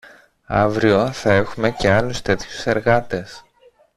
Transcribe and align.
Αύριο 0.47 1.11
θα 1.11 1.31
έχουμε 1.33 1.71
και 1.71 1.89
άλλους 1.91 2.21
τέτοιους 2.21 2.65
εργάτες 2.65 3.43